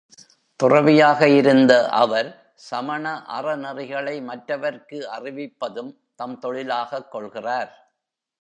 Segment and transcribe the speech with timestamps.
[0.59, 2.29] துறவியாக இருந்த அவர்
[2.55, 3.23] சமண
[3.27, 7.71] அற நெறிகளை மற்றவர்க்கு அறிவிப்பதும் தம் தொழிலாகக் கொள்கிறார்.